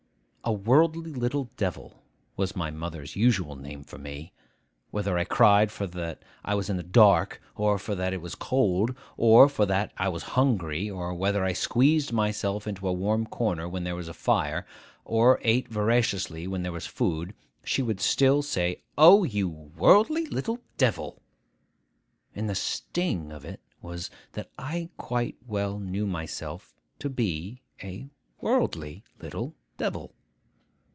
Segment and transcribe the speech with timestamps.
[0.43, 2.03] A worldly little devil
[2.35, 4.33] was mother's usual name for me.
[4.89, 8.33] Whether I cried for that I was in the dark, or for that it was
[8.35, 13.27] cold, or for that I was hungry, or whether I squeezed myself into a warm
[13.27, 14.65] corner when there was a fire,
[15.05, 20.59] or ate voraciously when there was food, she would still say, 'O, you worldly little
[20.77, 21.21] devil!'
[22.35, 28.09] And the sting of it was, that I quite well knew myself to be a
[28.41, 30.13] worldly little devil.